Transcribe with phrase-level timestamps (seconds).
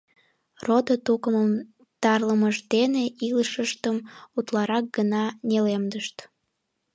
[0.67, 1.51] Родо-тукымым
[2.01, 3.97] тарлымышт дене илышыштым
[4.37, 6.17] утларак гына нелемдышт.